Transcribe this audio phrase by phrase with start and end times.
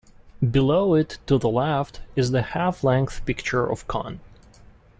[0.49, 4.19] Below it to the left is the half-length picture of Kon.